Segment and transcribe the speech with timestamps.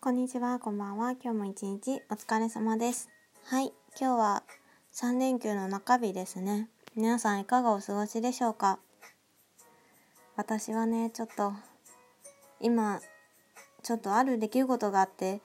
[0.00, 1.10] こんにちは、こんばんは。
[1.20, 3.08] 今日も一日お疲れ様です。
[3.46, 4.44] はい、今日は
[4.94, 6.68] 3連休の中日ですね。
[6.94, 8.78] 皆さんいかがお過ごしでしょうか？
[10.36, 11.52] 私はね、ちょっと
[12.60, 13.00] 今、
[13.82, 15.40] ちょっとある出来事があって、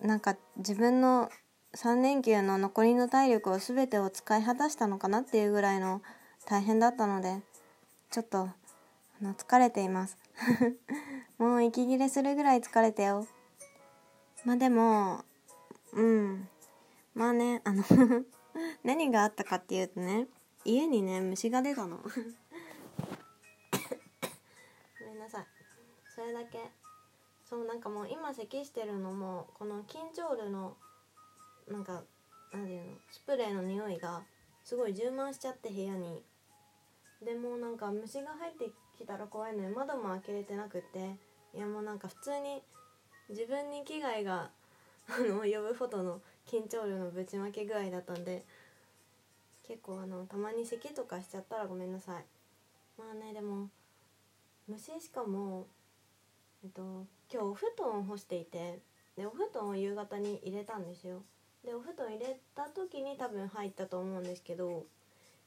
[0.00, 1.28] なんか自分の
[1.74, 6.02] 3連休の残りの体力を全てを使い果たしたのかなっていうぐらいの
[6.46, 7.40] 大変だったので、
[8.10, 8.48] ちょっと
[9.20, 10.16] あの疲れています。
[11.38, 13.26] もう息切れするぐらい疲れたよ。
[14.44, 15.24] まあでも、
[15.92, 16.48] うん。
[17.14, 17.82] まあね、あの
[18.84, 20.28] 何があったかっていうとね、
[20.64, 21.98] 家にね、虫が出たの。
[21.98, 22.08] ご
[25.06, 25.46] めんなさい。
[26.14, 26.70] それだけ。
[27.44, 30.76] そう、なんかもう今咳してるのも、このキンチョールの、
[31.66, 32.04] なんか、
[32.52, 34.24] なんていうの、スプレーの匂いが、
[34.62, 36.24] すごい充満しちゃって部屋に。
[37.24, 41.16] でもなんか虫が入ってきたら怖いので窓も開けれてなくて
[41.54, 42.62] いやもうなんか普通に
[43.28, 44.50] 自分に危害が
[45.08, 48.44] あの呼ぶほどの緊張量のぶちまけ具合だったんで
[49.62, 52.24] 結構あのたまに咳とかしちゃったらごめんなさい。
[52.98, 53.70] まあねでも
[54.66, 55.66] 虫しかも
[56.64, 58.80] えっと今日お布団を干していて
[59.16, 61.22] でお布団を夕方に入れたんですよ。
[61.64, 64.86] でお布団入れた時に多分入ったと思うんですけど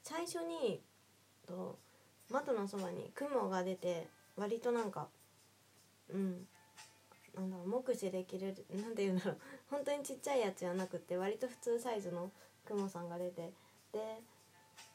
[0.02, 0.82] 最初に
[1.46, 1.78] と
[2.32, 5.08] 窓のそばに雲が出て割となんか
[6.12, 6.46] うん
[7.34, 9.38] なんだろう目視できるなんて言うんだろう
[9.70, 12.30] 本当にちっちゃいやつじゃなくて割と普通サイズの
[12.66, 13.52] 雲さんが出て
[13.92, 14.00] で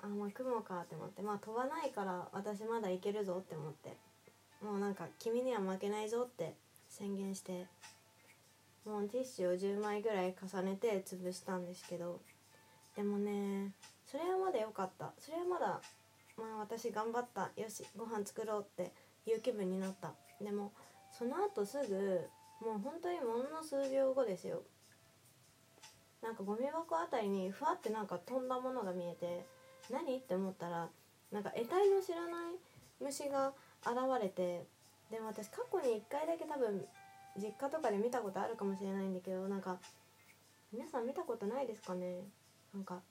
[0.02, 3.96] あまあ雲かって思ってまあ飛ばないから私まだいけるぞって思って
[4.64, 6.54] もうなんか君には負けないぞって
[6.90, 7.66] 宣言して
[8.86, 12.20] もうティッシュを10枚ぐらい重ねて潰したんですけど
[12.96, 13.72] でもね
[14.10, 15.12] それはまだ良かった。
[15.20, 15.82] それはまだ
[16.38, 17.50] まあ私頑張った。
[17.60, 18.92] よしご飯作ろうって
[19.26, 20.14] いう気分になった。
[20.42, 20.72] でも
[21.12, 22.30] その後すぐ
[22.62, 24.62] もう本当にものの数秒後ですよ。
[26.22, 29.46] なんかゴミ箱あたりにふわってなんか飛んだものが見えて
[29.92, 30.18] 何？
[30.18, 30.90] って思ったら
[31.32, 32.56] なんか得体の知らない
[33.00, 33.54] 虫が
[33.86, 34.66] 現れて
[35.12, 36.86] でも私過去に1回だけ多分
[37.38, 39.78] 実家とかで見たことあるかもしれないんだけどなんか
[40.74, 42.24] 皆さん見たことないですかね？
[42.74, 43.02] なんか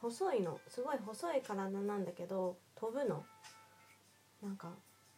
[0.00, 3.24] 細いのすごい細い体なんだけど飛ぶの。
[4.42, 4.70] なんか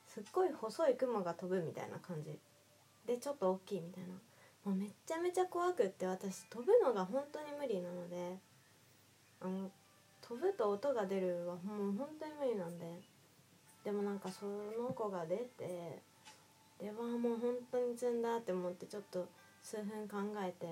[0.07, 2.39] すっごい細い雲が飛ぶみたいな感じ。
[3.07, 4.11] でちょっと大きいみたいな。
[4.65, 8.37] もうめっちゃめちゃ怖くって私飛ぶのが本当に無理なので
[9.41, 9.71] あの
[10.21, 12.87] 飛ぶと音が出るはもう本当に無理なんで。
[13.85, 16.03] でもなんかその子が出て
[16.79, 19.27] ではもう本当に積んだって思ってちょっと
[19.63, 20.67] 数分考えて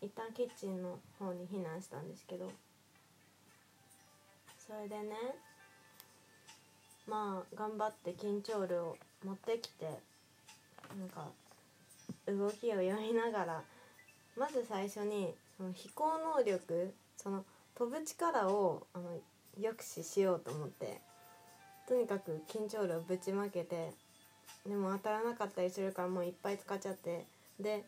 [0.00, 2.50] 一旦キッチンの方に避難したんですけど。
[4.72, 5.14] それでね
[7.06, 9.84] まあ頑張って緊張量を持ってきて
[10.98, 11.28] なんか
[12.26, 13.62] 動きを読みながら
[14.38, 17.44] まず最初にその飛行能力その
[17.74, 19.04] 飛ぶ力をあの
[19.56, 21.02] 抑止しようと思って
[21.86, 23.92] とにかく緊張量をぶちまけて
[24.66, 27.26] でも当たらなかったりするからもういっぱい使っちゃって
[27.60, 27.84] で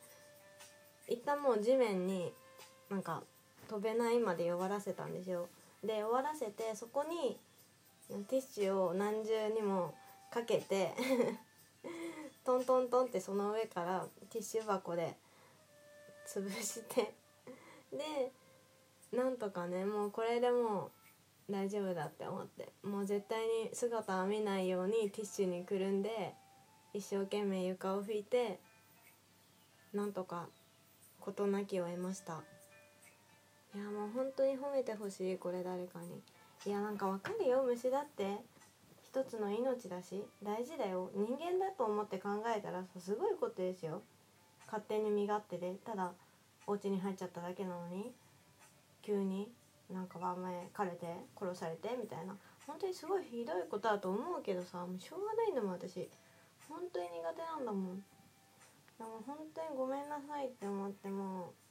[1.09, 2.31] 一旦もう地面に
[2.91, 3.23] なんか
[3.71, 5.49] 飛べないまで弱らせたんですよ。
[5.85, 7.39] で終わらせてそこに
[8.29, 9.95] ティッシュを何重にも
[10.31, 10.93] かけて
[12.45, 15.17] トントントンってその上からティッシュ箱で
[16.27, 17.15] 潰して
[17.93, 18.33] で
[19.13, 26.35] なんとかねもうこれでもう大丈夫だって思ってもう絶対に姿は見ないようにティッシュにくるんで
[26.93, 28.61] 一生懸命床を拭いて
[29.93, 30.49] なんとか
[31.21, 32.43] 事なきを得ました。
[33.75, 36.23] いやもう本当に褒めてほしいこれ誰かに。
[36.65, 38.39] いやなんかわかるよ虫だって。
[39.03, 41.11] 一つの命だし大事だよ。
[41.15, 44.03] 人間だと思って考えたらすごいことですよ。
[44.67, 45.75] 勝手に身勝手で。
[45.85, 46.13] ただ
[46.67, 48.13] お家に入っちゃっただけなのに
[49.03, 49.51] 急に
[49.93, 51.07] なんか晩前枯れて
[51.39, 52.37] 殺されてみたいな。
[52.67, 56.09] 本当にすごいひどいことだと思うけどさもうしょうがないんだもん私。
[56.69, 58.05] 本当に苦手なんだもん。
[58.99, 61.64] でも本当にごめんなさいって思ってもう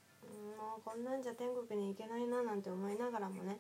[0.58, 3.58] もうこんなんじゃ天国に行けないななんて思いながらもね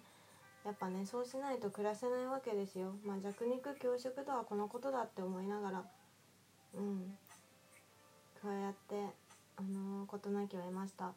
[0.66, 2.96] やっぱねそうしないと暮らせないわけですよ。
[3.06, 5.84] まあ弱肉強食とはこのことだって思いながら。
[6.76, 7.18] うん。
[8.42, 8.96] こうやって
[9.58, 11.14] あのー、事なきを得ました。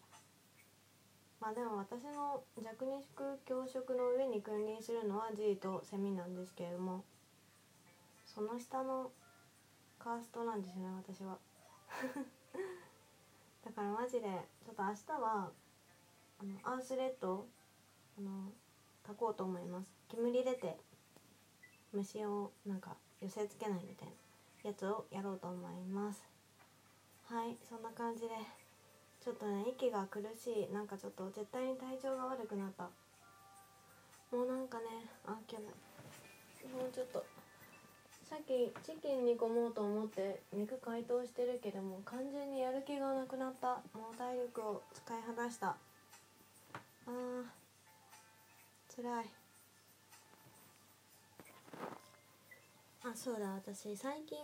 [1.40, 7.04] まあでも私の弱肉強食の上に君臨するのは G とセミなんですけれども
[8.24, 9.10] その下の
[9.98, 11.38] カーストなんですよね私は。
[13.76, 14.22] からマジで
[14.64, 15.50] ちょっと明日は
[16.40, 17.44] あのアースレッド
[18.18, 18.30] あの
[19.02, 19.92] 炊こうと思います。
[20.08, 20.78] 煙出て
[21.92, 26.24] 虫をなんか寄せつけないみたいなやつをやろうと思います。
[27.26, 28.28] はいそんな感じで
[29.22, 30.72] ちょっとね息が苦しい。
[30.72, 32.84] なんかちょっと絶対に体調が悪くなった。
[34.34, 34.84] もうなんかね
[35.26, 35.66] あ今日
[36.74, 37.22] もうちょっと
[38.28, 43.68] さっきチキン煮込もうと思って肉解凍してるけども完全にやる気がなくなった。
[43.96, 45.68] もう体力を使い果たした。
[45.68, 47.44] あー
[48.88, 49.26] つらい。
[53.04, 53.50] あそうだ。
[53.50, 54.38] 私最近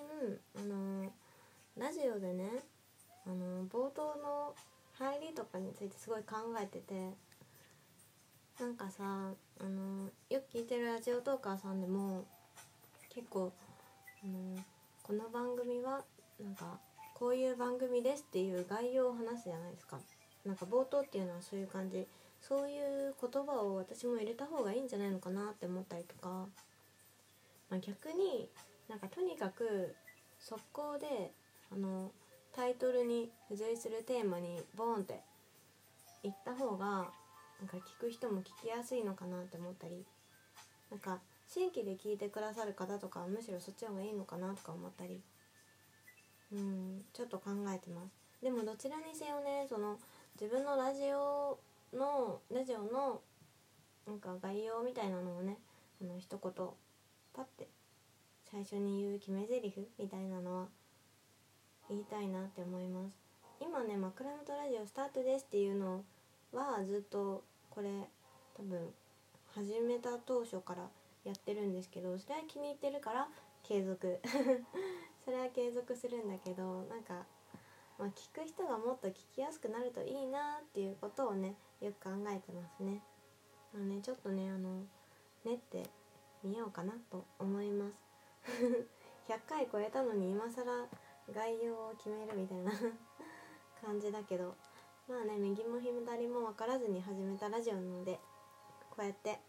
[0.57, 1.11] あの
[1.77, 2.51] ラジオでね
[3.27, 4.55] あの冒頭の
[4.95, 6.95] 入りとかについてすごい考えてて
[8.61, 12.25] なんかさあのよく聞いてるラジオトーカーさんでも
[13.13, 13.53] 結構
[14.25, 14.57] あの
[15.03, 16.05] この番組は
[16.41, 16.79] なんか
[17.13, 19.99] こういう番組ですっていう概要を話すじゃないですか。
[20.47, 22.07] なんか冒頭っていうのはそういう感じ。
[22.41, 26.47] そういう言葉を私も入れた方がいいんじゃないのかなって思ったりとか、
[27.69, 28.49] まあ、逆に
[28.89, 29.95] なんかとにかく
[30.39, 31.33] 速攻で
[31.73, 32.13] あの
[32.55, 35.21] タイトルに付随するテーマにボーンって
[36.23, 40.05] 言った方がなんか聞く人も聞きやすいのかなって思ったり。
[40.91, 41.21] なんか
[41.53, 45.21] 新規で聞いてくださる方とかむしろそっちの方がいいのかなとか思ったり。
[46.51, 48.13] うんちょっと考えてます。
[48.43, 49.99] でもどちらにせよねその
[50.41, 51.59] 自分のラジオ
[51.93, 53.21] のラジオの
[54.07, 55.59] なんか概要みたいなのをね
[56.01, 56.53] あの一言
[57.35, 57.69] パッて
[58.51, 60.67] 最初に言う決め台詞みたいなのは
[61.89, 63.13] 言いたいなって思います。
[63.61, 66.05] 今ね「枕元ラジオスタートです」っていうの
[66.53, 67.89] はずっとこれ
[68.55, 68.93] 多分
[69.55, 70.89] 始めた当初から
[71.25, 73.29] やってるんですけどそれは気に入ってるから
[73.63, 74.21] 継続
[75.25, 77.27] それは継続するんだけどなんか、
[77.99, 83.03] まあ、聞く人がもっと聞きやすくなるといいなっていうことをねよく考えてますね。
[83.75, 84.85] あのねちょっとねあの
[85.45, 85.83] 練って
[86.43, 88.05] みようかなと思います。
[89.29, 90.89] 100回超えたのに今更
[91.33, 92.73] 概要を決めるみたいな
[93.81, 94.57] 感じだけど
[95.07, 98.19] まあね右も左も分からずに始めたラジオなので
[98.91, 99.41] こうやって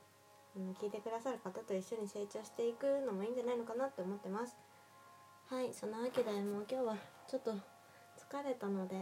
[0.55, 4.55] 聞いてくださる方と一緒に成長していくのもいいんじゃないのかなって思ってます。
[5.49, 6.97] はいそんなわけでもう今日は
[7.27, 8.95] ちょっと疲れたので、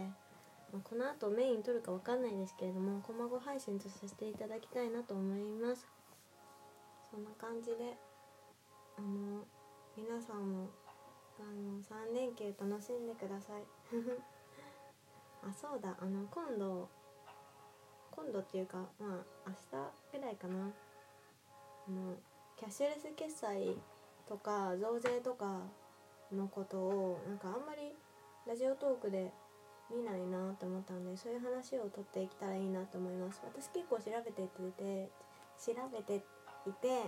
[0.72, 5.86] ま、この後メイン撮るか分かんないですけれどもこまご配信とさせていただきたいなと思います。
[7.10, 7.96] そんな感じで
[8.96, 9.44] あの
[9.96, 10.70] 皆さんも
[11.38, 13.62] あの3連休楽しんでください。
[15.44, 16.88] あそうだあの今度
[18.10, 19.54] 今度っていうかまあ明
[20.12, 20.72] 日ぐらいかな。
[21.90, 22.14] の
[22.56, 23.76] キャッシュレス決済
[24.28, 25.60] とか増税とか
[26.32, 27.94] のことをなんかあんまり
[28.46, 29.32] ラジオトークで
[29.90, 33.42] 見ないなと思ったんでそういう話を取っていけたらいいなと思います。
[33.44, 34.48] 私結構調べてて
[34.78, 35.10] て
[35.58, 37.02] 調べていて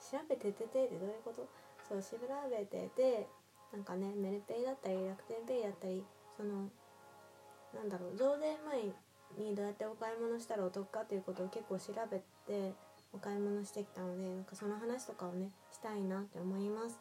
[0.00, 1.46] 調べてててってどういうこと？
[1.88, 2.16] そう調
[2.48, 3.26] べてて
[3.72, 6.04] なんかねメルペイだったり楽天ペイだったり
[6.36, 6.70] その
[7.74, 8.94] なんだろう増税前
[9.36, 12.72] にどうやってお買い物したらお得かということを結構調べて
[13.12, 17.00] お買い物してきたのでなんかその話とかをねしたいなって思います。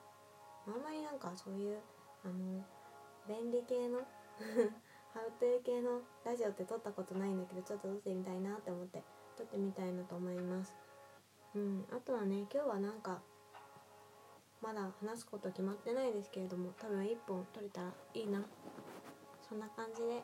[0.68, 1.78] あんまりなんかそういう
[2.24, 2.64] あの
[3.28, 4.00] 便利系の
[5.14, 9.04] ハウトゥー系のラジオって撮ったことないんだけどちょっと撮ってみたいなって思って
[9.38, 10.76] 撮ってみたいなと思います。
[11.56, 13.22] うんあとはね今日はなんか
[14.62, 18.44] まだ話すこと決まってないですけれども多分1本撮れたらいいな。
[19.48, 20.24] そんな感じで。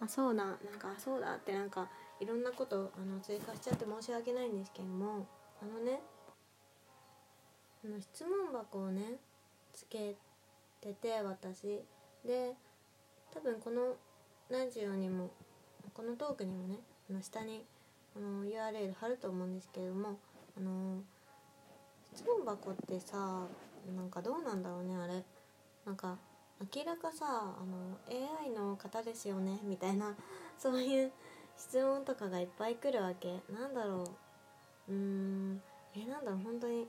[0.00, 1.88] あそうだなんかそうだってなんか
[2.20, 5.26] いろんなことあの追加しちゃって申し訳ないんですけども
[5.62, 6.00] あのね
[7.84, 9.18] あの質問箱をね
[9.72, 10.16] つけ
[10.80, 11.82] てて私。
[12.24, 12.54] で
[13.32, 13.96] 多分この
[14.48, 15.30] ラジオにも
[15.92, 16.78] このトークにもね
[17.10, 17.66] あの下に
[18.16, 20.18] あの URL 貼ると思うんですけれども
[20.56, 21.02] あの
[22.14, 23.46] 質問箱ってさ
[23.94, 25.22] なんかどうなんだろうねあれ。
[25.84, 26.16] なんか
[26.74, 27.98] 明らかさあの
[28.42, 30.14] AI の方ですよねみたいな
[30.58, 31.12] そういう
[31.56, 33.42] 質問とかがいっぱい来るわけ。
[33.52, 34.04] なんだろ
[34.88, 34.92] う。
[34.92, 35.62] うーん。
[35.96, 36.40] えなんだろう。
[36.40, 36.88] 本当に。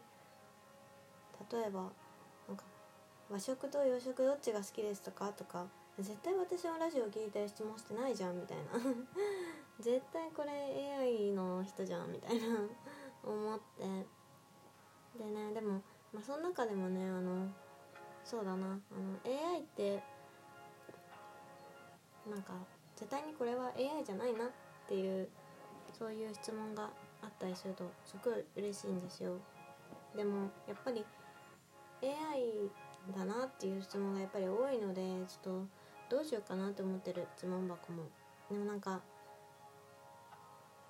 [1.51, 1.91] 例えば
[2.47, 2.63] なんか
[3.29, 5.29] 和食と洋食どっちが好きですとか？
[5.33, 5.67] とか。
[5.97, 8.63] 絶対私はラジオ聞いて質問してないじゃんみたいな。
[9.79, 12.11] 絶対これ AI の人じゃん。
[12.11, 12.45] みたいな。
[13.23, 13.83] 思って。
[15.17, 15.81] でねでも、
[16.11, 17.47] まあ、その中でもねあの
[18.25, 18.67] そうだな。
[18.67, 20.01] あの AI って
[22.27, 22.53] なんか
[22.95, 24.47] 絶対にこれは AI じゃないなっ
[24.87, 25.27] ていう
[25.97, 26.89] そういう質問が
[27.21, 29.37] あったりするとすごい嬉しいんですよ。
[30.15, 31.05] でもやっぱり
[32.01, 32.71] AI
[33.15, 35.67] だなっていう質問がやっぱり多いのでちょっ
[36.09, 38.03] とどうしようかなって思ってる質問箱も。
[38.49, 39.01] でもなんか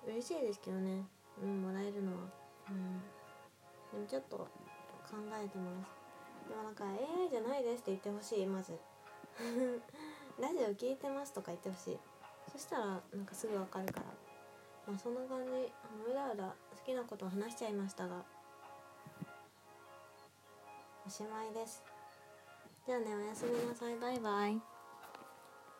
[0.06, 1.04] 嬉しいですけどね。
[1.42, 2.18] うんもらえるのは。
[2.70, 3.00] うん。
[3.92, 4.46] でもちょっと考
[5.32, 5.90] えてます。
[6.48, 8.72] でもなんか AI じゃないですって言ってほしいまず。
[10.40, 11.98] ラジオ聞いてますとか言ってほしい。
[12.52, 14.06] そしたらなんかすぐわかるから。
[14.86, 15.50] まあそんな感じ。
[15.50, 16.52] うらうら好
[16.84, 18.22] きなことを話しちゃいましたが。
[21.06, 21.82] おしまいです。
[22.86, 23.96] じゃあねおやすみなさい。
[23.96, 24.75] バイバイ。